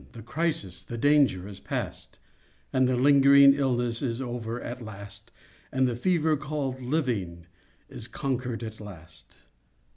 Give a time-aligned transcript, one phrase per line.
[0.13, 2.17] the crisis— The danger is past,
[2.73, 5.31] And the lingering illness Is over at last—
[5.71, 7.45] And the fever called "Living"
[7.87, 9.35] Is conquered at last.